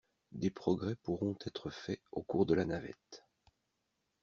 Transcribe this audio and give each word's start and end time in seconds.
Des 0.31 0.49
progrès 0.49 0.95
pourront 0.95 1.37
être 1.45 1.69
faits 1.69 2.01
au 2.11 2.23
cours 2.23 2.47
de 2.47 2.55
la 2.55 2.65
navette. 2.65 3.23